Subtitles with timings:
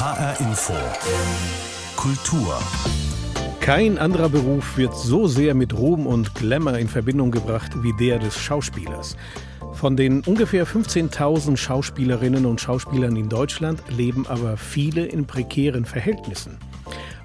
[0.00, 0.74] HR Info.
[1.96, 2.56] Kultur.
[3.58, 8.20] Kein anderer Beruf wird so sehr mit Ruhm und Glamour in Verbindung gebracht wie der
[8.20, 9.16] des Schauspielers.
[9.72, 16.58] Von den ungefähr 15.000 Schauspielerinnen und Schauspielern in Deutschland leben aber viele in prekären Verhältnissen.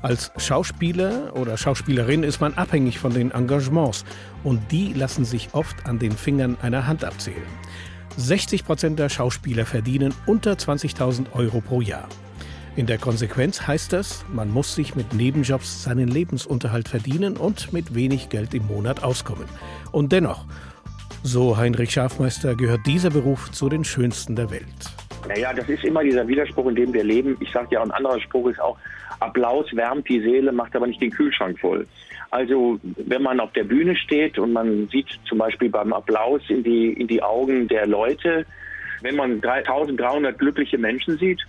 [0.02, 4.04] Als Schauspieler oder Schauspielerin ist man abhängig von den Engagements
[4.44, 7.38] und die lassen sich oft an den Fingern einer Hand abzählen.
[8.18, 12.10] 60 Prozent der Schauspieler verdienen unter 20.000 Euro pro Jahr.
[12.76, 17.94] In der Konsequenz heißt das, man muss sich mit Nebenjobs seinen Lebensunterhalt verdienen und mit
[17.94, 19.46] wenig Geld im Monat auskommen.
[19.92, 20.46] Und dennoch,
[21.22, 24.66] so Heinrich Schafmeister, gehört dieser Beruf zu den schönsten der Welt.
[25.28, 27.38] Naja, das ist immer dieser Widerspruch, in dem wir leben.
[27.42, 28.76] Ich sage ja, ein anderer Spruch ist auch,
[29.20, 31.86] Applaus wärmt die Seele, macht aber nicht den Kühlschrank voll.
[32.32, 36.64] Also wenn man auf der Bühne steht und man sieht zum Beispiel beim Applaus in
[36.64, 38.48] die, in die Augen der Leute,
[39.04, 41.40] wenn man 3300 glückliche Menschen sieht,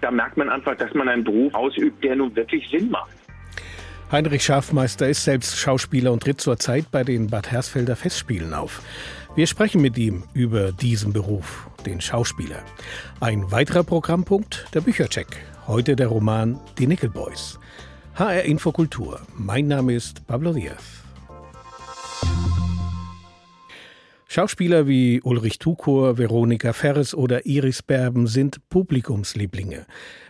[0.00, 3.12] da merkt man einfach, dass man einen Beruf ausübt, der nun wirklich Sinn macht.
[4.10, 8.82] Heinrich Schafmeister ist selbst Schauspieler und tritt zurzeit bei den Bad Hersfelder Festspielen auf.
[9.34, 12.62] Wir sprechen mit ihm über diesen Beruf, den Schauspieler.
[13.20, 15.28] Ein weiterer Programmpunkt, der Büchercheck.
[15.66, 17.58] Heute der Roman Die Nickelboys.
[18.16, 19.20] HR Infokultur.
[19.38, 21.02] Mein Name ist Pablo Diaz.
[24.34, 29.84] Schauspieler wie Ulrich Tukur, Veronika Ferres oder Iris Berben sind Publikumslieblinge.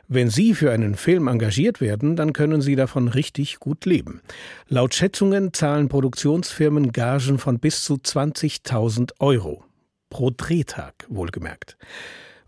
[0.09, 4.21] Wenn sie für einen Film engagiert werden, dann können sie davon richtig gut leben.
[4.67, 9.63] Laut Schätzungen zahlen Produktionsfirmen Gagen von bis zu 20.000 Euro.
[10.11, 11.77] Pro Drehtag, wohlgemerkt.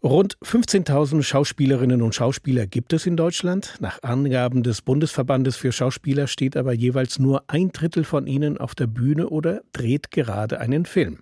[0.04, 3.76] Rund 15.000 Schauspielerinnen und Schauspieler gibt es in Deutschland.
[3.80, 8.74] Nach Angaben des Bundesverbandes für Schauspieler steht aber jeweils nur ein Drittel von ihnen auf
[8.74, 11.20] der Bühne oder dreht gerade einen Film.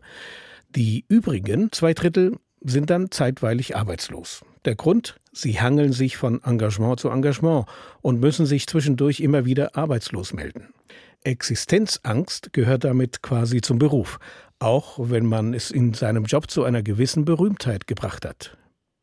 [0.74, 4.44] Die übrigen zwei Drittel sind dann zeitweilig arbeitslos.
[4.64, 5.14] Der Grund?
[5.30, 7.66] Sie hangeln sich von Engagement zu Engagement
[8.00, 10.74] und müssen sich zwischendurch immer wieder arbeitslos melden.
[11.22, 14.18] Existenzangst gehört damit quasi zum Beruf,
[14.58, 18.58] auch wenn man es in seinem Job zu einer gewissen Berühmtheit gebracht hat.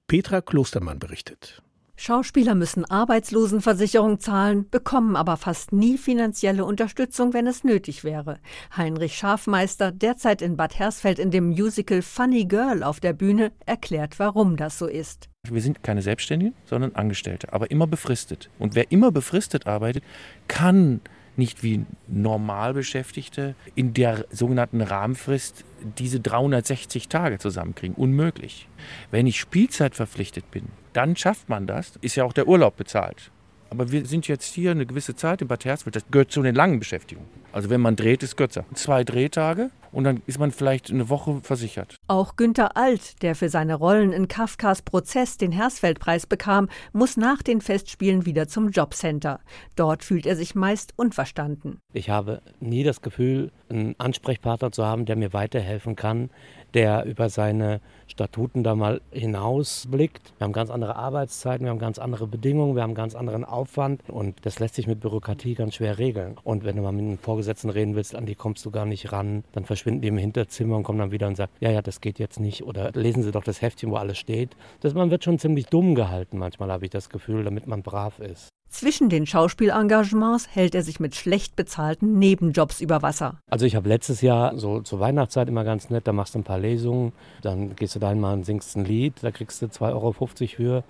[0.09, 1.61] Petra Klostermann berichtet.
[1.95, 8.39] Schauspieler müssen Arbeitslosenversicherung zahlen, bekommen aber fast nie finanzielle Unterstützung, wenn es nötig wäre.
[8.75, 14.17] Heinrich Schafmeister, derzeit in Bad Hersfeld in dem Musical Funny Girl auf der Bühne, erklärt,
[14.17, 15.29] warum das so ist.
[15.47, 18.49] Wir sind keine Selbstständigen, sondern Angestellte, aber immer befristet.
[18.57, 20.03] Und wer immer befristet arbeitet,
[20.47, 21.01] kann
[21.39, 25.65] nicht wie Normalbeschäftigte in der sogenannten Rahmenfrist
[25.97, 27.95] diese 360 Tage zusammenkriegen.
[27.95, 28.67] Unmöglich.
[29.09, 31.93] Wenn ich Spielzeit verpflichtet bin, dann schafft man das.
[32.01, 33.31] Ist ja auch der Urlaub bezahlt.
[33.71, 35.95] Aber wir sind jetzt hier eine gewisse Zeit in Bad Hersfeld.
[35.95, 37.29] Das gehört zu den langen Beschäftigungen.
[37.51, 38.65] Also wenn man dreht, ist kürzer.
[38.73, 41.95] Zwei Drehtage und dann ist man vielleicht eine Woche versichert.
[42.07, 47.41] Auch Günter Alt, der für seine Rollen in Kafkas Prozess den Hersfeldpreis bekam, muss nach
[47.41, 49.39] den Festspielen wieder zum Jobcenter.
[49.75, 51.79] Dort fühlt er sich meist unverstanden.
[51.93, 56.29] Ich habe nie das Gefühl, einen Ansprechpartner zu haben, der mir weiterhelfen kann,
[56.73, 60.33] der über seine Statuten da mal hinausblickt.
[60.37, 64.01] Wir haben ganz andere Arbeitszeiten, wir haben ganz andere Bedingungen, wir haben ganz anderen Aufwand
[64.09, 66.37] und das lässt sich mit Bürokratie ganz schwer regeln.
[66.43, 69.11] Und wenn du mal mit einem Vorgesetzten reden willst, an die kommst du gar nicht
[69.11, 72.01] ran, dann verschwinden die im Hinterzimmer und kommen dann wieder und sagen, ja, ja, das
[72.01, 74.49] geht jetzt nicht oder lesen Sie doch das Heftchen, wo alles steht.
[74.81, 78.19] Das, man wird schon ziemlich dumm gehalten manchmal, habe ich das Gefühl, damit man brav
[78.19, 78.49] ist.
[78.69, 83.39] Zwischen den Schauspielengagements hält er sich mit schlecht bezahlten Nebenjobs über Wasser.
[83.49, 86.43] Also ich habe letztes Jahr so zur Weihnachtszeit immer ganz nett, da machst du ein
[86.43, 89.91] paar Lesungen, dann gehst du da einmal und singst ein Lied, da kriegst du 2,50
[89.93, 90.83] Euro für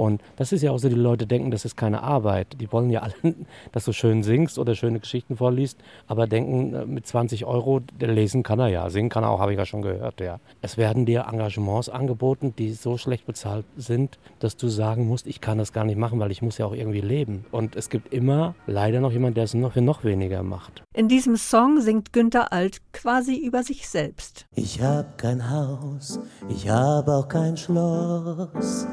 [0.00, 2.58] und das ist ja auch so, die Leute denken, das ist keine Arbeit.
[2.58, 3.12] Die wollen ja alle,
[3.72, 8.42] dass du schön singst oder schöne Geschichten vorliest, aber denken, äh, mit 20 Euro, lesen
[8.42, 10.40] kann er ja, singen kann er auch, habe ich ja schon gehört, ja.
[10.62, 15.42] Es werden dir Engagements angeboten, die so schlecht bezahlt sind, dass du sagen musst, ich
[15.42, 17.44] kann das gar nicht machen, weil ich muss ja auch irgendwie leben.
[17.50, 20.82] Und es gibt immer leider noch jemand, der es noch für noch weniger macht.
[21.00, 24.44] In diesem Song singt Günther Alt quasi über sich selbst.
[24.54, 28.86] Ich hab kein Haus, ich hab auch kein Schloss.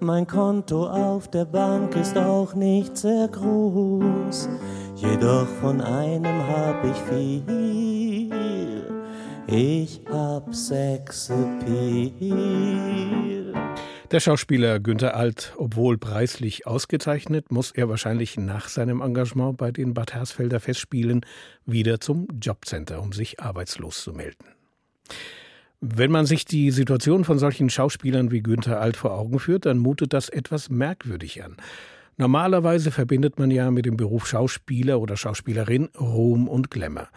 [0.00, 4.48] Mein Konto auf der Bank ist auch nicht sehr groß,
[4.96, 8.32] jedoch von einem hab ich viel.
[9.46, 11.52] Ich hab Sexappeal.
[14.12, 19.94] Der Schauspieler Günther Alt, obwohl preislich ausgezeichnet, muss er wahrscheinlich nach seinem Engagement bei den
[19.94, 21.24] Bad Hersfelder Festspielen
[21.64, 24.44] wieder zum Jobcenter, um sich arbeitslos zu melden.
[25.80, 29.78] Wenn man sich die Situation von solchen Schauspielern wie Günther Alt vor Augen führt, dann
[29.78, 31.56] mutet das etwas merkwürdig an.
[32.18, 37.08] Normalerweise verbindet man ja mit dem Beruf Schauspieler oder Schauspielerin Ruhm und Glamour.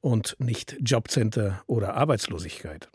[0.00, 2.88] Und nicht Jobcenter oder Arbeitslosigkeit.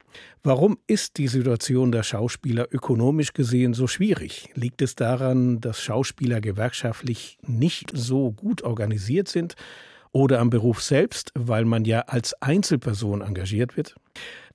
[0.43, 4.49] Warum ist die Situation der Schauspieler ökonomisch gesehen so schwierig?
[4.55, 9.55] Liegt es daran, dass Schauspieler gewerkschaftlich nicht so gut organisiert sind?
[10.15, 13.95] Oder am Beruf selbst, weil man ja als Einzelperson engagiert wird?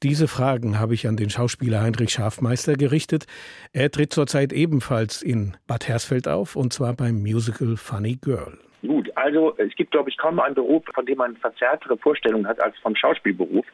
[0.05, 3.27] Diese Fragen habe ich an den Schauspieler Heinrich Schafmeister gerichtet.
[3.73, 8.57] Er tritt zurzeit ebenfalls in Bad Hersfeld auf, und zwar beim Musical Funny Girl.
[8.87, 12.61] Gut, also es gibt, glaube ich, kaum einen Beruf, von dem man verzerrtere Vorstellungen hat
[12.61, 13.67] als vom Schauspielberuf.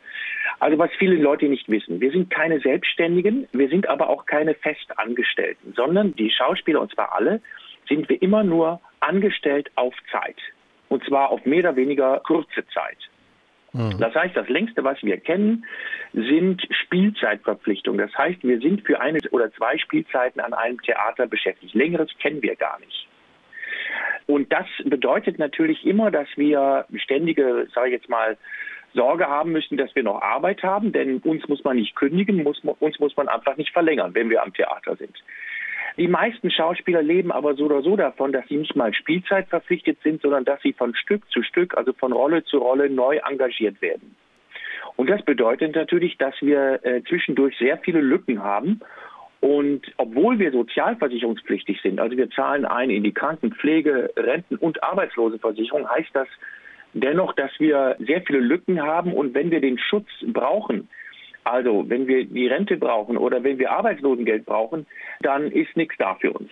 [0.61, 4.55] Also was viele Leute nicht wissen, wir sind keine Selbstständigen, wir sind aber auch keine
[4.55, 7.43] Festangestellten, sondern die Schauspieler, und zwar alle,
[7.87, 10.37] sind wir immer nur angestellt auf Zeit.
[10.89, 12.99] Und zwar auf mehr oder weniger kurze Zeit.
[13.75, 13.99] Mhm.
[13.99, 15.67] Das heißt, das längste, was wir kennen,
[16.13, 17.99] sind Spielzeitverpflichtungen.
[17.99, 21.75] Das heißt, wir sind für eine oder zwei Spielzeiten an einem Theater beschäftigt.
[21.75, 23.09] Längeres kennen wir gar nicht.
[24.27, 28.37] Und das bedeutet natürlich immer, dass wir ständige, sage ich jetzt mal,
[28.95, 32.61] Sorge haben müssen, dass wir noch Arbeit haben, denn uns muss man nicht kündigen, muss,
[32.61, 35.17] uns muss man einfach nicht verlängern, wenn wir am Theater sind.
[35.97, 39.99] Die meisten Schauspieler leben aber so oder so davon, dass sie nicht mal Spielzeit verpflichtet
[40.03, 43.81] sind, sondern dass sie von Stück zu Stück, also von Rolle zu Rolle neu engagiert
[43.81, 44.17] werden.
[44.97, 48.81] Und das bedeutet natürlich, dass wir äh, zwischendurch sehr viele Lücken haben.
[49.45, 55.87] Und obwohl wir sozialversicherungspflichtig sind, also wir zahlen ein in die Krankenpflege, Renten- und Arbeitslosenversicherung,
[55.87, 56.29] heißt das
[56.95, 59.13] dennoch, dass wir sehr viele Lücken haben.
[59.13, 60.89] Und wenn wir den Schutz brauchen,
[61.45, 64.87] also wenn wir die Rente brauchen oder wenn wir Arbeitslosengeld brauchen,
[65.21, 66.49] dann ist nichts da für uns.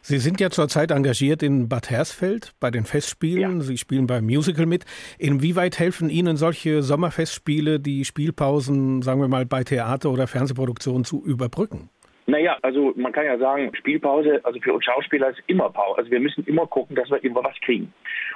[0.00, 3.58] Sie sind ja zurzeit engagiert in Bad Hersfeld bei den Festspielen.
[3.58, 3.60] Ja.
[3.60, 4.86] Sie spielen beim Musical mit.
[5.18, 11.22] Inwieweit helfen Ihnen solche Sommerfestspiele, die Spielpausen, sagen wir mal, bei Theater- oder Fernsehproduktionen zu
[11.22, 11.90] überbrücken?
[12.28, 15.96] Naja, also man kann ja sagen, Spielpause, also für uns Schauspieler ist immer Pause.
[15.96, 17.90] Also wir müssen immer gucken, dass wir immer was kriegen.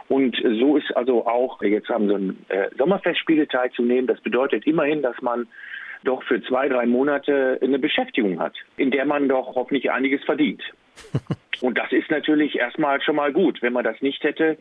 [0.08, 4.06] Und so ist also auch, jetzt haben so ein äh, Sommerfestspiele teilzunehmen.
[4.06, 5.46] Das bedeutet immerhin, dass man
[6.04, 10.62] doch für zwei, drei Monate eine Beschäftigung hat, in der man doch hoffentlich einiges verdient.
[11.60, 13.60] Und das ist natürlich erstmal schon mal gut.
[13.60, 14.56] Wenn man das nicht hätte,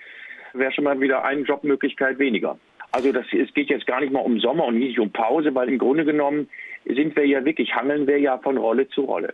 [0.51, 2.59] wäre schon mal wieder eine Jobmöglichkeit weniger.
[2.91, 5.69] Also das, es geht jetzt gar nicht mal um Sommer und nicht um Pause, weil
[5.69, 6.49] im Grunde genommen
[6.85, 9.33] sind wir ja wirklich, hangeln wir ja von Rolle zu Rolle.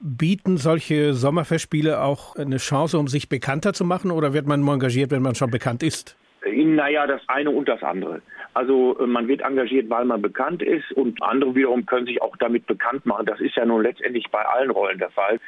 [0.00, 4.74] Bieten solche Sommerfestspiele auch eine Chance, um sich bekannter zu machen oder wird man nur
[4.74, 6.16] engagiert, wenn man schon bekannt ist?
[6.46, 8.20] Naja, das eine und das andere.
[8.52, 12.36] Also äh, man wird engagiert, weil man bekannt ist und andere wiederum können sich auch
[12.36, 13.26] damit bekannt machen.
[13.26, 15.40] Das ist ja nun letztendlich bei allen Rollen der Fall.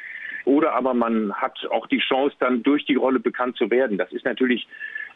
[0.45, 3.97] Oder aber man hat auch die Chance, dann durch die Rolle bekannt zu werden.
[3.97, 4.67] Das ist natürlich,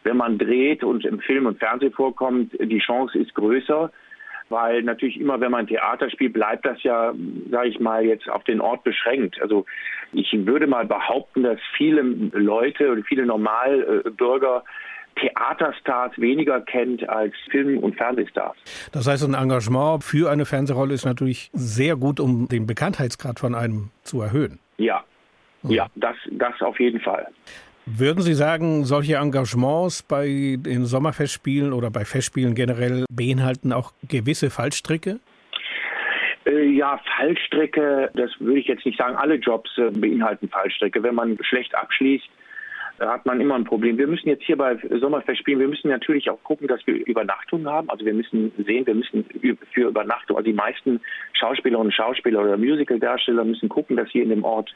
[0.04, 3.90] wenn man dreht und im Film und Fernsehen vorkommt, die Chance ist größer
[4.52, 7.12] weil natürlich immer, wenn man Theater spielt, bleibt das ja,
[7.50, 9.40] sage ich mal, jetzt auf den Ort beschränkt.
[9.42, 9.64] Also
[10.12, 14.62] ich würde mal behaupten, dass viele Leute oder viele Normalbürger
[15.16, 18.56] Theaterstars weniger kennt als Film- und Fernsehstars.
[18.92, 23.54] Das heißt, ein Engagement für eine Fernsehrolle ist natürlich sehr gut, um den Bekanntheitsgrad von
[23.54, 24.58] einem zu erhöhen.
[24.78, 25.04] Ja,
[25.64, 27.26] ja, das, das auf jeden Fall.
[27.84, 34.50] Würden Sie sagen, solche Engagements bei den Sommerfestspielen oder bei Festspielen generell beinhalten auch gewisse
[34.50, 35.18] Fallstricke?
[36.46, 39.16] Äh, ja, Fallstricke, das würde ich jetzt nicht sagen.
[39.16, 41.02] Alle Jobs äh, beinhalten Fallstricke.
[41.02, 42.28] Wenn man schlecht abschließt,
[43.00, 43.98] hat man immer ein Problem.
[43.98, 47.90] Wir müssen jetzt hier bei Sommerfestspielen, wir müssen natürlich auch gucken, dass wir Übernachtungen haben.
[47.90, 49.24] Also wir müssen sehen, wir müssen
[49.72, 51.00] für Übernachtung, also die meisten
[51.32, 54.72] Schauspielerinnen und Schauspieler oder Musicaldarsteller müssen gucken, dass sie in dem Ort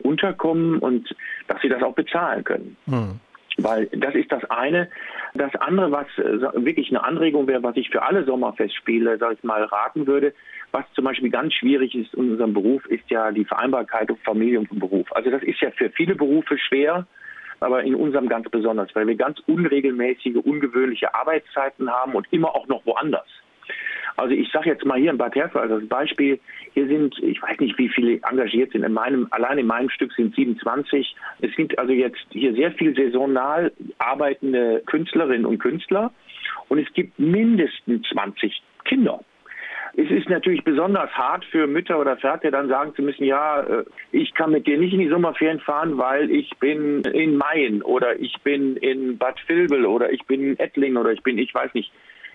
[0.00, 1.14] unterkommen und
[1.48, 2.76] dass sie das auch bezahlen können.
[2.86, 3.20] Hm.
[3.58, 4.88] Weil das ist das eine.
[5.34, 9.44] Das andere, was äh, wirklich eine Anregung wäre, was ich für alle Sommerfestspiele, sag ich
[9.44, 10.32] mal, raten würde,
[10.72, 14.60] was zum Beispiel ganz schwierig ist in unserem Beruf, ist ja die Vereinbarkeit von Familie
[14.60, 15.06] und Beruf.
[15.12, 17.06] Also das ist ja für viele Berufe schwer,
[17.58, 22.68] aber in unserem ganz besonders, weil wir ganz unregelmäßige, ungewöhnliche Arbeitszeiten haben und immer auch
[22.68, 23.26] noch woanders.
[24.16, 26.38] Also ich sage jetzt mal hier in Bad Hersfeld als Beispiel,
[26.74, 28.84] hier sind, ich weiß nicht, wie viele engagiert sind.
[28.84, 31.16] In meinem, allein in meinem Stück sind 27.
[31.40, 36.12] Es sind also jetzt hier sehr viel saisonal arbeitende Künstlerinnen und Künstler
[36.68, 39.20] und es gibt mindestens 20 Kinder.
[39.96, 43.84] Es ist natürlich besonders hart für Mütter oder Väter, dann sagen zu müssen, ja, äh,
[44.12, 48.18] ich kann mit dir nicht in die Sommerferien fahren, weil ich bin in Mayen oder
[48.18, 51.74] ich bin in Bad Vilbel oder ich bin in Ettlingen oder ich bin, ich weiß
[51.74, 51.90] nicht,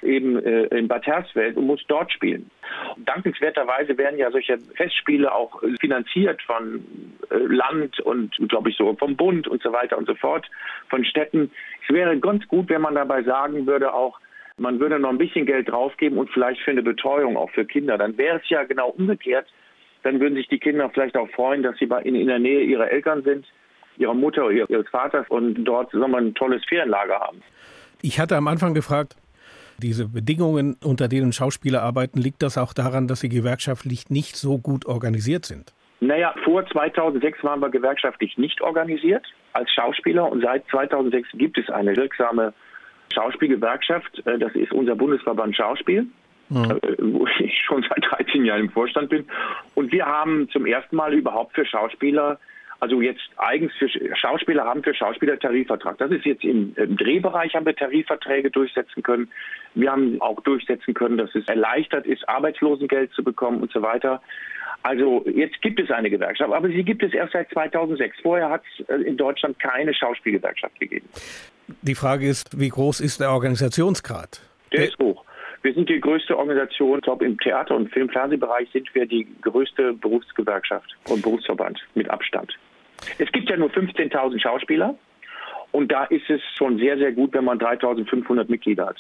[0.06, 2.50] eben äh, in Bad Hersfeld und muss dort spielen.
[2.98, 6.86] Dankenswerterweise werden ja solche Festspiele auch finanziert von
[7.30, 10.50] äh, Land und, glaube ich, so vom Bund und so weiter und so fort,
[10.90, 11.52] von Städten.
[11.88, 14.20] Es wäre ganz gut, wenn man dabei sagen würde, auch,
[14.58, 17.98] man würde noch ein bisschen Geld draufgeben und vielleicht für eine Betreuung auch für Kinder.
[17.98, 19.48] Dann wäre es ja genau umgekehrt.
[20.04, 23.24] Dann würden sich die Kinder vielleicht auch freuen, dass sie in, der Nähe ihrer Eltern
[23.24, 23.46] sind,
[23.98, 27.42] ihrer Mutter oder ihres Vaters und dort wir, ein tolles Ferienlager haben.
[28.02, 29.16] Ich hatte am Anfang gefragt,
[29.82, 34.58] Diese Bedingungen, unter denen Schauspieler arbeiten, liegt das auch daran, dass sie gewerkschaftlich nicht so
[34.58, 35.74] gut organisiert sind?
[36.00, 41.70] Naja, vor 2006 waren wir gewerkschaftlich nicht organisiert als Schauspieler und seit 2006 gibt es
[41.70, 42.54] eine wirksame
[43.14, 44.26] Schauspielgewerkschaft.
[44.26, 46.08] Äh, das ist unser Bundesverband Schauspiel.
[46.48, 46.80] Mhm.
[47.00, 49.26] wo ich schon seit 13 Jahren im Vorstand bin.
[49.74, 52.38] Und wir haben zum ersten Mal überhaupt für Schauspieler
[52.80, 55.98] also jetzt eigens für Schauspieler haben für Schauspieler Tarifvertrag.
[55.98, 59.32] Das ist jetzt im, im, Drehbereich haben wir Tarifverträge durchsetzen können.
[59.74, 64.22] Wir haben auch durchsetzen können, dass es erleichtert ist, Arbeitslosengeld zu bekommen und so weiter.
[64.84, 68.18] Also jetzt gibt es eine Gewerkschaft, aber sie gibt es erst seit 2006.
[68.22, 71.10] Vorher hat es äh, in Deutschland keine Schauspielgewerkschaft gegeben.
[71.82, 74.42] Die Frage ist, wie groß ist der Organisationsgrad?
[74.72, 75.25] Der ist hoch.
[75.66, 79.94] Wir sind die größte Organisation, ich glaube im Theater- und Film-Fernsehbereich sind wir die größte
[79.94, 82.56] Berufsgewerkschaft und Berufsverband mit Abstand.
[83.18, 84.94] Es gibt ja nur 15.000 Schauspieler
[85.72, 88.98] und da ist es schon sehr, sehr gut, wenn man 3.500 Mitglieder hat.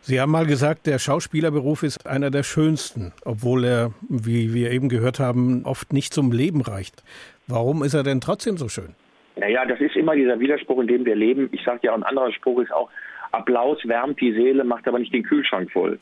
[0.00, 4.88] Sie haben mal gesagt, der Schauspielerberuf ist einer der schönsten, obwohl er, wie wir eben
[4.88, 7.04] gehört haben, oft nicht zum Leben reicht.
[7.46, 8.96] Warum ist er denn trotzdem so schön?
[9.36, 11.48] Naja, das ist immer dieser Widerspruch, in dem wir leben.
[11.52, 12.90] Ich sage ja, ein anderer Spruch ist auch,
[13.32, 15.98] Applaus wärmt die Seele, macht aber nicht den Kühlschrank voll.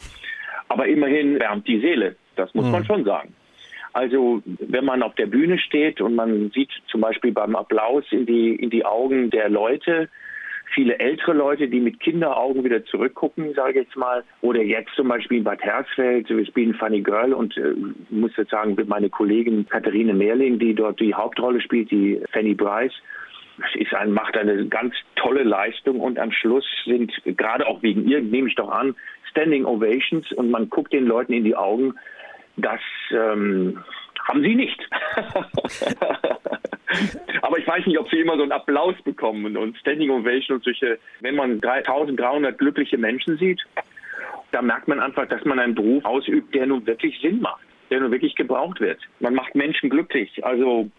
[0.69, 2.73] Aber immerhin wärmt die Seele, das muss mhm.
[2.73, 3.35] man schon sagen.
[3.93, 8.25] Also wenn man auf der Bühne steht und man sieht zum Beispiel beim Applaus in
[8.25, 10.09] die, in die Augen der Leute,
[10.73, 14.23] viele ältere Leute, die mit Kinderaugen wieder zurückgucken, sage ich jetzt mal.
[14.41, 17.75] Oder jetzt zum Beispiel in Bad Hersfeld, wir spielen Funny Girl und äh,
[18.11, 22.95] muss jetzt sagen, meine Kollegin Katharine Mehrling, die dort die Hauptrolle spielt, die Fanny Bryce,
[23.75, 28.21] ist ein, macht eine ganz tolle Leistung und am Schluss sind, gerade auch wegen ihr,
[28.21, 28.95] nehme ich doch an,
[29.31, 31.95] Standing Ovations und man guckt den Leuten in die Augen
[32.61, 33.83] das ähm,
[34.29, 34.79] haben sie nicht.
[37.43, 40.65] Aber ich weiß nicht, ob sie immer so einen Applaus bekommen und Standing Ovation und
[40.65, 43.63] solche, wenn man 3300 glückliche Menschen sieht,
[44.53, 48.01] da merkt man einfach, dass man einen Beruf ausübt, der nun wirklich Sinn macht, der
[48.01, 48.99] nun wirklich gebraucht wird.
[49.21, 50.45] Man macht Menschen glücklich.
[50.45, 50.91] Also,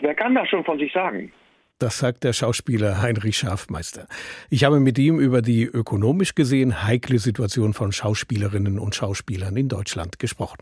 [0.00, 1.32] wer kann das schon von sich sagen?
[1.80, 4.06] Das sagt der Schauspieler Heinrich Schafmeister.
[4.50, 9.70] Ich habe mit ihm über die ökonomisch gesehen heikle Situation von Schauspielerinnen und Schauspielern in
[9.70, 10.58] Deutschland gesprochen.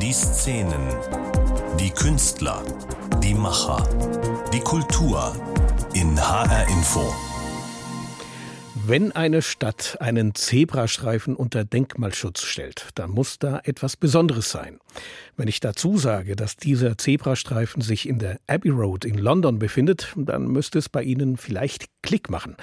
[0.00, 0.86] Die Szenen,
[1.80, 2.62] die Künstler,
[3.24, 3.82] die Macher,
[4.52, 5.32] die Kultur
[5.94, 7.33] in HR Info.
[8.86, 14.78] Wenn eine Stadt einen Zebrastreifen unter Denkmalschutz stellt, dann muss da etwas Besonderes sein.
[15.38, 20.12] Wenn ich dazu sage, dass dieser Zebrastreifen sich in der Abbey Road in London befindet,
[20.16, 22.56] dann müsste es bei Ihnen vielleicht Klick machen.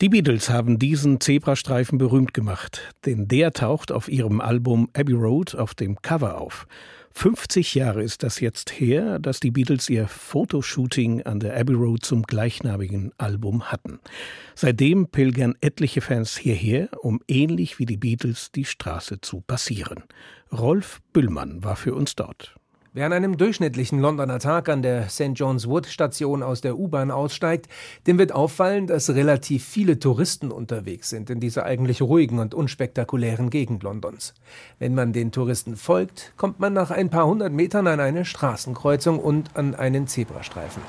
[0.00, 5.56] Die Beatles haben diesen Zebrastreifen berühmt gemacht, denn der taucht auf ihrem Album Abbey Road
[5.56, 6.68] auf dem Cover auf.
[7.16, 12.04] 50 Jahre ist das jetzt her, dass die Beatles ihr Fotoshooting an der Abbey Road
[12.04, 14.00] zum gleichnamigen Album hatten.
[14.56, 20.02] Seitdem pilgern etliche Fans hierher, um ähnlich wie die Beatles die Straße zu passieren.
[20.52, 22.56] Rolf Büllmann war für uns dort.
[22.96, 25.32] Wer an einem durchschnittlichen Londoner Tag an der St.
[25.34, 27.66] John's Wood Station aus der U-Bahn aussteigt,
[28.06, 33.50] dem wird auffallen, dass relativ viele Touristen unterwegs sind in dieser eigentlich ruhigen und unspektakulären
[33.50, 34.32] Gegend Londons.
[34.78, 39.18] Wenn man den Touristen folgt, kommt man nach ein paar hundert Metern an eine Straßenkreuzung
[39.18, 40.80] und an einen Zebrastreifen.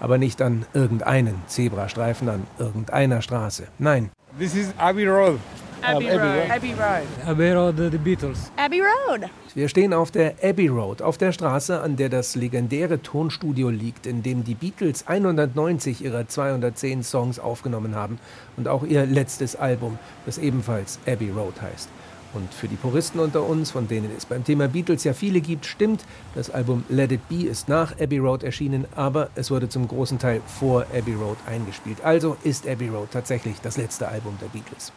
[0.00, 3.68] Aber nicht an irgendeinen Zebrastreifen an irgendeiner Straße.
[3.78, 4.10] Nein.
[4.38, 5.40] This is Abbey Road.
[5.84, 6.50] Abbey, Abbey Road.
[6.50, 7.06] Abbey Road.
[7.26, 8.50] Abbey Road, the Beatles.
[8.56, 9.28] Abbey Road.
[9.54, 14.06] Wir stehen auf der Abbey Road, auf der Straße, an der das legendäre Tonstudio liegt,
[14.06, 18.18] in dem die Beatles 190 ihrer 210 Songs aufgenommen haben
[18.56, 21.90] und auch ihr letztes Album, das ebenfalls Abbey Road heißt.
[22.34, 25.66] Und für die Puristen unter uns, von denen es beim Thema Beatles ja viele gibt,
[25.66, 29.86] stimmt, das Album Let It Be ist nach Abbey Road erschienen, aber es wurde zum
[29.86, 31.98] großen Teil vor Abbey Road eingespielt.
[32.02, 34.92] Also ist Abbey Road tatsächlich das letzte Album der Beatles.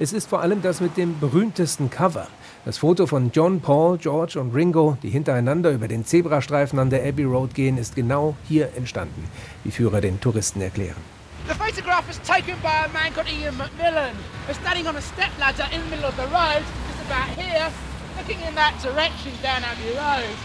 [0.00, 2.26] Es ist vor allem das mit dem berühmtesten Cover.
[2.64, 7.06] Das Foto von John, Paul, George und Ringo, die hintereinander über den Zebrastreifen an der
[7.06, 9.24] Abbey Road gehen, ist genau hier entstanden,
[9.62, 11.19] wie Führer den Touristen erklären.
[11.50, 14.14] The photograph was taken by a man called Ian Macmillan.
[14.46, 17.68] We're standing on a step ladder in the middle of the road, just about here,
[18.16, 20.36] looking in that direction down Abbey Road.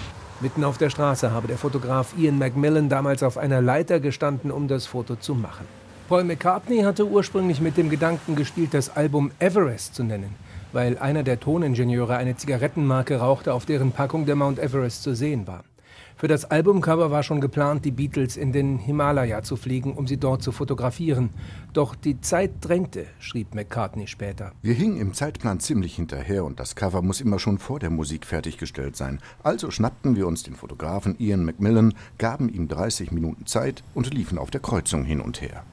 [0.42, 4.68] Mitten auf der Straße habe der Fotograf Ian Macmillan damals auf einer Leiter gestanden, um
[4.68, 5.68] das Foto zu machen.
[6.10, 10.34] Paul McCartney hatte ursprünglich mit dem Gedanken gespielt, das Album Everest zu nennen,
[10.74, 15.46] weil einer der Toningenieure eine Zigarettenmarke rauchte, auf deren Packung der Mount Everest zu sehen
[15.46, 15.64] war.
[16.18, 20.16] Für das Albumcover war schon geplant, die Beatles in den Himalaya zu fliegen, um sie
[20.16, 21.30] dort zu fotografieren.
[21.74, 24.54] Doch die Zeit drängte, schrieb McCartney später.
[24.62, 28.26] Wir hingen im Zeitplan ziemlich hinterher und das Cover muss immer schon vor der Musik
[28.26, 29.20] fertiggestellt sein.
[29.44, 34.38] Also schnappten wir uns den Fotografen Ian Macmillan, gaben ihm 30 Minuten Zeit und liefen
[34.38, 35.64] auf der Kreuzung hin und her.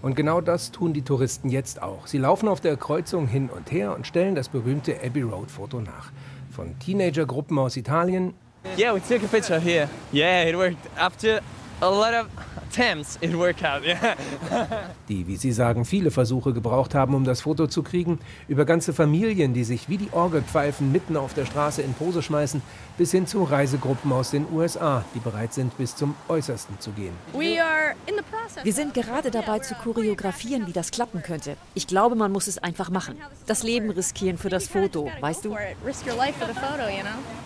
[0.00, 2.06] Und genau das tun die Touristen jetzt auch.
[2.06, 5.80] Sie laufen auf der Kreuzung hin und her und stellen das berühmte Abbey Road Foto
[5.80, 6.10] nach.
[6.50, 8.32] Von Teenagergruppen aus Italien.
[8.76, 9.88] Yeah, we took a picture here.
[10.10, 10.86] Yeah, it worked.
[10.96, 11.40] After
[11.80, 13.84] a lot of attempts, it worked out.
[13.84, 14.16] Yeah.
[15.08, 18.92] die, wie Sie sagen, viele Versuche gebraucht haben, um das Foto zu kriegen, über ganze
[18.92, 22.62] Familien, die sich wie die Orgelpfeifen mitten auf der Straße in Pose schmeißen,
[22.96, 27.12] bis hin zu Reisegruppen aus den USA, die bereit sind, bis zum Äußersten zu gehen.
[27.32, 31.56] Wir sind gerade dabei zu choreografieren, wie das klappen könnte.
[31.74, 33.16] Ich glaube, man muss es einfach machen.
[33.46, 35.56] Das Leben riskieren für das Foto, weißt du?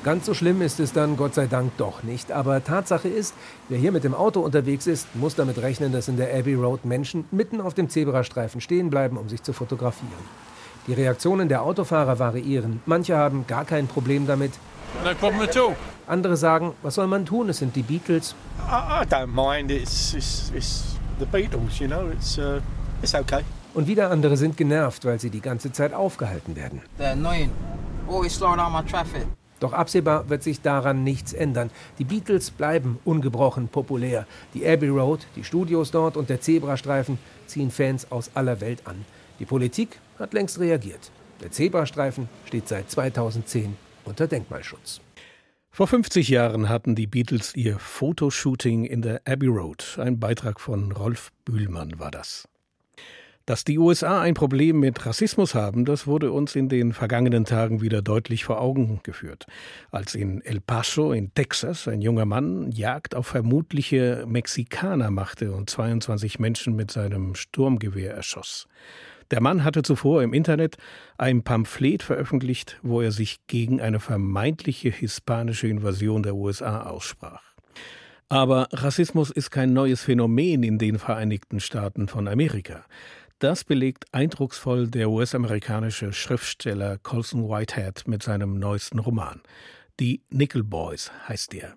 [0.04, 2.32] Ganz so schlimm ist es dann Gott sei Dank doch nicht.
[2.32, 3.34] Aber Tatsache ist,
[3.68, 6.84] wer hier mit dem Auto unterwegs ist, muss damit rechnen, dass in der Abbey Road
[6.84, 10.12] Menschen mitten auf dem Zebrastreifen stehen bleiben, um sich zu fotografieren.
[10.86, 12.80] Die Reaktionen der Autofahrer variieren.
[12.86, 14.52] Manche haben gar kein Problem damit.
[15.04, 15.76] No problem at all.
[16.06, 17.50] Andere sagen, was soll man tun?
[17.50, 18.34] Es sind die Beatles.
[18.66, 19.70] I, I don't mind.
[19.70, 22.08] It's, it's, it's the Beatles, you know.
[22.08, 22.60] It's, uh,
[23.02, 23.42] it's okay.
[23.74, 26.80] Und wieder andere sind genervt, weil sie die ganze Zeit aufgehalten werden.
[26.98, 27.50] They're annoying.
[28.08, 29.26] Always slowing down my traffic.
[29.60, 31.70] Doch absehbar wird sich daran nichts ändern.
[31.98, 34.26] Die Beatles bleiben ungebrochen populär.
[34.54, 39.04] Die Abbey Road, die Studios dort und der Zebrastreifen ziehen Fans aus aller Welt an.
[39.40, 41.10] Die Politik hat längst reagiert.
[41.40, 45.00] Der Zebrastreifen steht seit 2010 unter Denkmalschutz.
[45.70, 49.98] Vor 50 Jahren hatten die Beatles ihr Fotoshooting in der Abbey Road.
[50.00, 52.48] Ein Beitrag von Rolf Bühlmann war das.
[53.48, 57.80] Dass die USA ein Problem mit Rassismus haben, das wurde uns in den vergangenen Tagen
[57.80, 59.46] wieder deutlich vor Augen geführt.
[59.90, 65.70] Als in El Paso in Texas ein junger Mann Jagd auf vermutliche Mexikaner machte und
[65.70, 68.68] 22 Menschen mit seinem Sturmgewehr erschoss.
[69.30, 70.76] Der Mann hatte zuvor im Internet
[71.16, 77.40] ein Pamphlet veröffentlicht, wo er sich gegen eine vermeintliche hispanische Invasion der USA aussprach.
[78.30, 82.84] Aber Rassismus ist kein neues Phänomen in den Vereinigten Staaten von Amerika.
[83.40, 89.42] Das belegt eindrucksvoll der US-amerikanische Schriftsteller Colson Whitehead mit seinem neuesten Roman.
[90.00, 91.76] Die Nickel Boys heißt er.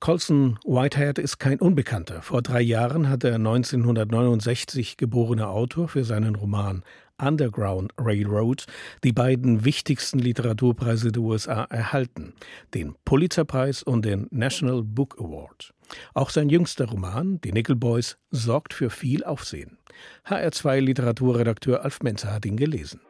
[0.00, 2.22] Colson Whitehead ist kein Unbekannter.
[2.22, 6.82] Vor drei Jahren hat der 1969 geborene Autor für seinen Roman
[7.20, 8.64] Underground Railroad
[9.04, 12.34] die beiden wichtigsten Literaturpreise der USA erhalten,
[12.74, 15.72] den Pulitzerpreis und den National Book Award.
[16.14, 19.78] Auch sein jüngster Roman, Die Nickel Boys, sorgt für viel Aufsehen.
[20.26, 23.00] HR2 Literaturredakteur Alf Menzer hat ihn gelesen.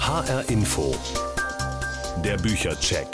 [0.00, 0.94] HR Info.
[2.24, 3.06] Der Büchercheck.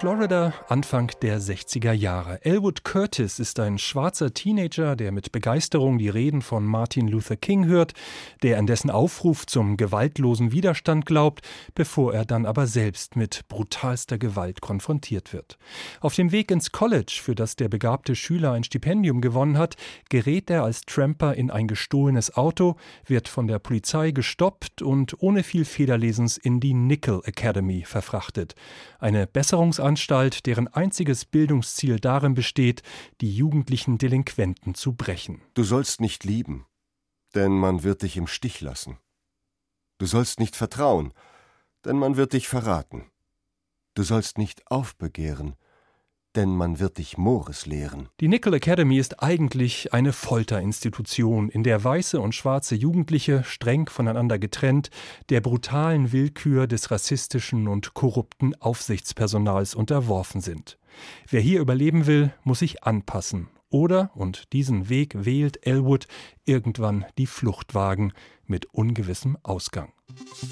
[0.00, 2.44] Florida, Anfang der 60er Jahre.
[2.44, 7.66] Elwood Curtis ist ein schwarzer Teenager, der mit Begeisterung die Reden von Martin Luther King
[7.66, 7.92] hört,
[8.42, 14.18] der an dessen Aufruf zum gewaltlosen Widerstand glaubt, bevor er dann aber selbst mit brutalster
[14.18, 15.58] Gewalt konfrontiert wird.
[16.00, 19.76] Auf dem Weg ins College, für das der begabte Schüler ein Stipendium gewonnen hat,
[20.10, 22.76] gerät er als Tramper in ein gestohlenes Auto,
[23.06, 28.54] wird von der Polizei gestoppt und ohne viel Federlesens in die Nickel Academy verfrachtet.
[28.98, 32.82] Eine Besserungsanstalt Anstalt, deren einziges Bildungsziel darin besteht,
[33.20, 35.42] die jugendlichen Delinquenten zu brechen.
[35.54, 36.66] Du sollst nicht lieben,
[37.34, 38.98] denn man wird dich im Stich lassen.
[39.98, 41.12] Du sollst nicht vertrauen,
[41.84, 43.10] denn man wird dich verraten.
[43.94, 45.54] Du sollst nicht aufbegehren,
[46.36, 48.08] denn man wird dich Mores lehren.
[48.20, 54.38] Die Nickel Academy ist eigentlich eine Folterinstitution, in der weiße und schwarze Jugendliche, streng voneinander
[54.38, 54.90] getrennt,
[55.30, 60.78] der brutalen Willkür des rassistischen und korrupten Aufsichtspersonals unterworfen sind.
[61.28, 66.06] Wer hier überleben will, muss sich anpassen oder, und diesen Weg wählt Elwood,
[66.44, 68.12] irgendwann die Flucht wagen
[68.46, 69.92] mit ungewissem Ausgang.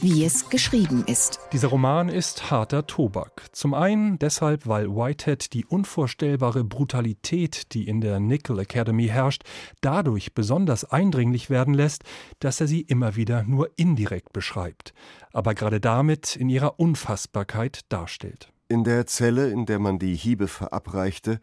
[0.01, 1.39] Wie es geschrieben ist.
[1.53, 3.45] Dieser Roman ist harter Tobak.
[3.53, 9.45] Zum einen deshalb, weil Whitehead die unvorstellbare Brutalität, die in der Nickel Academy herrscht,
[9.83, 12.03] dadurch besonders eindringlich werden lässt,
[12.41, 14.95] dass er sie immer wieder nur indirekt beschreibt,
[15.33, 18.53] aber gerade damit in ihrer Unfassbarkeit darstellt.
[18.67, 21.41] In der Zelle, in der man die Hiebe verabreichte,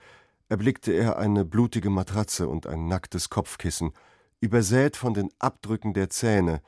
[0.50, 3.92] erblickte er eine blutige Matratze und ein nacktes Kopfkissen,
[4.42, 6.62] übersät von den Abdrücken der Zähne,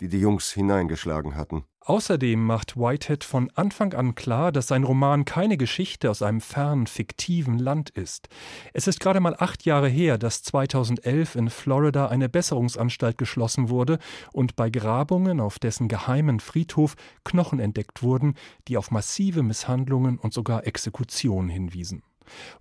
[0.00, 1.64] die die Jungs hineingeschlagen hatten.
[1.80, 6.86] Außerdem macht Whitehead von Anfang an klar, dass sein Roman keine Geschichte aus einem fernen,
[6.86, 8.28] fiktiven Land ist.
[8.72, 13.98] Es ist gerade mal acht Jahre her, dass 2011 in Florida eine Besserungsanstalt geschlossen wurde
[14.32, 18.34] und bei Grabungen auf dessen geheimen Friedhof Knochen entdeckt wurden,
[18.66, 22.02] die auf massive Misshandlungen und sogar Exekutionen hinwiesen.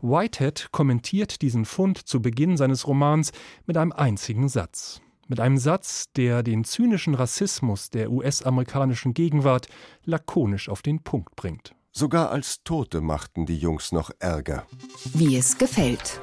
[0.02, 3.32] Whitehead kommentiert diesen Fund zu Beginn seines Romans
[3.66, 5.02] mit einem einzigen Satz.
[5.28, 9.68] Mit einem Satz, der den zynischen Rassismus der US-amerikanischen Gegenwart
[10.04, 11.74] lakonisch auf den Punkt bringt.
[11.92, 14.66] Sogar als Tote machten die Jungs noch Ärger.
[15.14, 16.20] Wie es gefällt.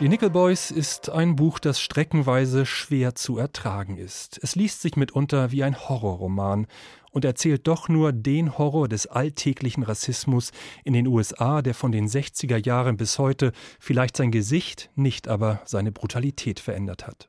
[0.00, 4.40] Die Nickel Boys ist ein Buch, das streckenweise schwer zu ertragen ist.
[4.42, 6.66] Es liest sich mitunter wie ein Horrorroman
[7.10, 10.52] und erzählt doch nur den Horror des alltäglichen Rassismus
[10.84, 15.60] in den USA, der von den 60er Jahren bis heute vielleicht sein Gesicht, nicht aber
[15.66, 17.28] seine Brutalität verändert hat.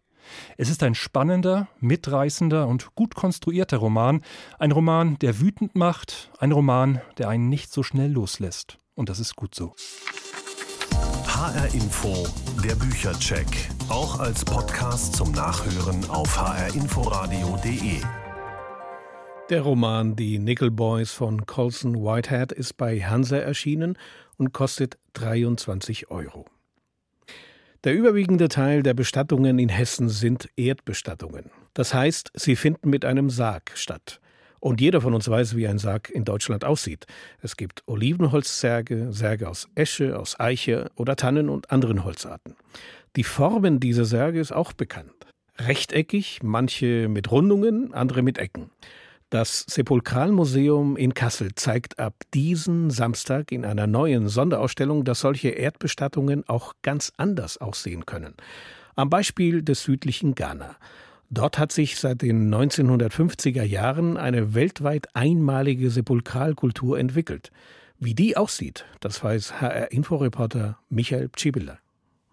[0.55, 4.21] Es ist ein spannender, mitreißender und gut konstruierter Roman,
[4.59, 8.77] ein Roman, der wütend macht, ein Roman, der einen nicht so schnell loslässt.
[8.95, 9.75] Und das ist gut so.
[11.41, 12.27] HR Info,
[12.63, 13.47] der Büchercheck.
[13.89, 17.99] Auch als Podcast zum Nachhören auf hrinforadio.de.
[19.49, 23.97] Der Roman Die Nickel Boys von Colson Whitehead ist bei Hansa erschienen
[24.37, 26.45] und kostet 23 Euro.
[27.85, 31.49] Der überwiegende Teil der Bestattungen in Hessen sind Erdbestattungen.
[31.73, 34.21] Das heißt, sie finden mit einem Sarg statt.
[34.61, 37.07] Und jeder von uns weiß, wie ein Sarg in Deutschland aussieht.
[37.41, 42.55] Es gibt Olivenholzsärge, Särge aus Esche, aus Eiche oder Tannen und anderen Holzarten.
[43.15, 45.11] Die Formen dieser Särge ist auch bekannt.
[45.57, 48.69] Rechteckig, manche mit Rundungen, andere mit Ecken.
[49.31, 56.47] Das Sepulkralmuseum in Kassel zeigt ab diesen Samstag in einer neuen Sonderausstellung, dass solche Erdbestattungen
[56.47, 58.35] auch ganz anders aussehen können.
[58.95, 60.75] Am Beispiel des südlichen Ghana.
[61.33, 67.51] Dort hat sich seit den 1950er Jahren eine weltweit einmalige Sepulkralkultur entwickelt.
[67.99, 71.79] Wie die aussieht, das weiß HR-Inforeporter Michael Pschibiller.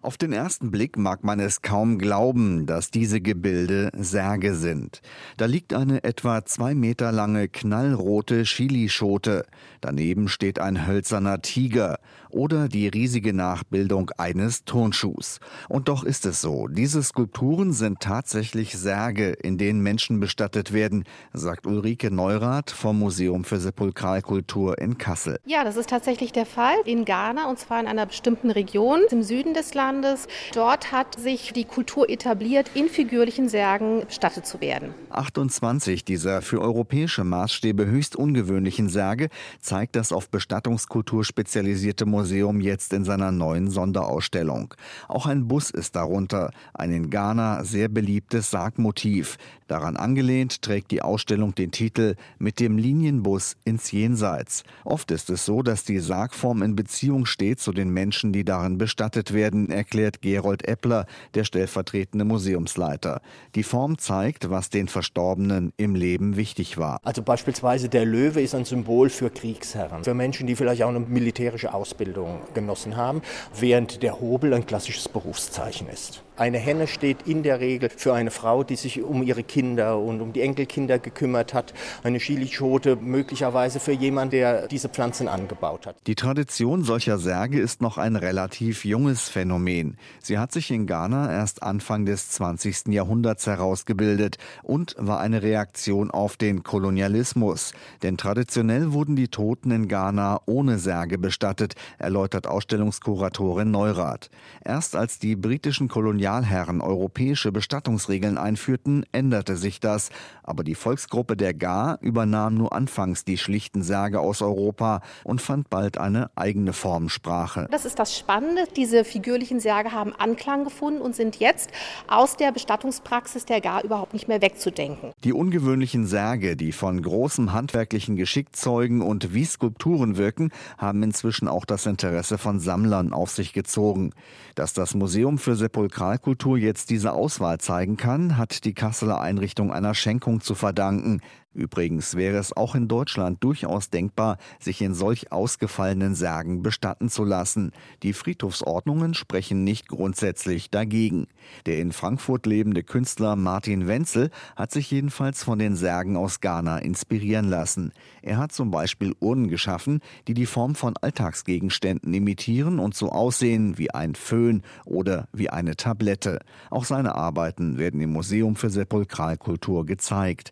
[0.01, 5.01] Auf den ersten Blick mag man es kaum glauben, dass diese Gebilde Särge sind.
[5.35, 9.45] Da liegt eine etwa zwei Meter lange knallrote Chilischote.
[9.81, 15.39] Daneben steht ein hölzerner Tiger oder die riesige Nachbildung eines Turnschuhs.
[15.67, 21.03] Und doch ist es so, diese Skulpturen sind tatsächlich Särge, in denen Menschen bestattet werden,
[21.33, 25.39] sagt Ulrike Neurath vom Museum für Sepulkralkultur in Kassel.
[25.45, 29.23] Ja, das ist tatsächlich der Fall in Ghana und zwar in einer bestimmten Region im
[29.23, 30.27] Süden des Landes.
[30.53, 34.93] Dort hat sich die Kultur etabliert, in figürlichen Särgen bestattet zu werden.
[35.09, 42.93] 28 dieser für europäische Maßstäbe höchst ungewöhnlichen Särge zeigt das auf Bestattungskultur spezialisierte Museum jetzt
[42.93, 44.73] in seiner neuen Sonderausstellung.
[45.07, 49.37] Auch ein Bus ist darunter, ein in Ghana sehr beliebtes Sargmotiv.
[49.67, 54.63] Daran angelehnt trägt die Ausstellung den Titel Mit dem Linienbus ins Jenseits.
[54.83, 58.79] Oft ist es so, dass die Sargform in Beziehung steht zu den Menschen, die darin
[58.79, 61.05] bestattet werden, erklärt Gerold Eppler,
[61.35, 63.21] der stellvertretende Museumsleiter.
[63.53, 66.99] Die Form zeigt, was den Verstorbenen im Leben wichtig war.
[67.03, 70.99] Also beispielsweise der Löwe ist ein Symbol für Kriegsherren, für Menschen, die vielleicht auch eine
[70.99, 72.08] militärische Ausbildung
[72.53, 73.21] genossen haben,
[73.57, 76.23] während der Hobel ein klassisches Berufszeichen ist.
[76.39, 80.21] Eine Henne steht in der Regel für eine Frau, die sich um ihre Kinder und
[80.21, 81.73] um die Enkelkinder gekümmert hat.
[82.01, 85.97] Eine Chilischote möglicherweise für jemanden, der diese Pflanzen angebaut hat.
[86.07, 89.97] Die Tradition solcher Särge ist noch ein relativ junges Phänomen.
[90.21, 92.87] Sie hat sich in Ghana erst Anfang des 20.
[92.87, 97.73] Jahrhunderts herausgebildet und war eine Reaktion auf den Kolonialismus.
[98.01, 104.29] Denn traditionell wurden die Toten in Ghana ohne Särge bestattet, erläutert Ausstellungskuratorin Neurath.
[104.63, 110.11] Erst als die britischen Kolonialisten Kolonialherren europäische Bestattungsregeln einführten, änderte sich das,
[110.43, 115.71] aber die Volksgruppe der Gar übernahm nur anfangs die schlichten Särge aus Europa und fand
[115.71, 117.67] bald eine eigene Formsprache.
[117.71, 121.71] Das ist das Spannende, diese figürlichen Särge haben Anklang gefunden und sind jetzt
[122.07, 125.13] aus der Bestattungspraxis der Gar überhaupt nicht mehr wegzudenken.
[125.23, 131.47] Die ungewöhnlichen Särge, die von großem handwerklichen Geschick zeugen und wie Skulpturen wirken, haben inzwischen
[131.47, 134.11] auch das Interesse von Sammlern auf sich gezogen.
[134.53, 139.71] Dass das Museum für Sepulchral Kultur jetzt diese Auswahl zeigen kann, hat die Kasseler Einrichtung
[139.71, 141.21] einer Schenkung zu verdanken.
[141.55, 147.23] Übrigens wäre es auch in Deutschland durchaus denkbar, sich in solch ausgefallenen Särgen bestatten zu
[147.23, 147.71] lassen.
[148.03, 151.25] Die Friedhofsordnungen sprechen nicht grundsätzlich dagegen.
[151.65, 156.77] Der in Frankfurt lebende Künstler Martin Wenzel hat sich jedenfalls von den Särgen aus Ghana
[156.77, 157.93] inspirieren lassen.
[158.21, 163.79] Er hat zum Beispiel Urnen geschaffen, die die Form von Alltagsgegenständen imitieren und so aussehen
[163.79, 166.41] wie ein Föhn oder wie eine Tablette.
[166.69, 170.51] Auch seine Arbeiten werden im Museum für Sepulkralkultur gezeigt.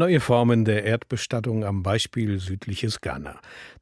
[0.00, 3.38] Neue Formen der Erdbestattung am Beispiel südliches Ghana.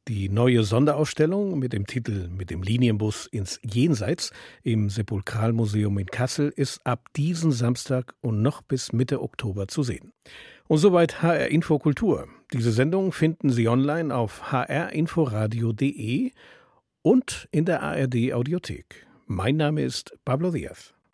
[0.09, 6.51] Die neue Sonderausstellung mit dem Titel Mit dem Linienbus ins Jenseits im Sepulkralmuseum in Kassel
[6.53, 10.11] ist ab diesen Samstag und noch bis Mitte Oktober zu sehen.
[10.67, 12.27] Und soweit HR Info Kultur.
[12.51, 16.31] Diese Sendung finden Sie online auf hrinforadio.de
[17.01, 19.07] und in der ARD Audiothek.
[19.25, 20.93] Mein Name ist Pablo Diaz.